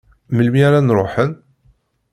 Melmi 0.35 0.61
ara 0.67 0.79
n-ruḥen? 0.81 1.31